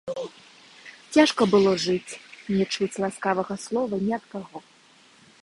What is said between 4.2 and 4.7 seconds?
ад каго.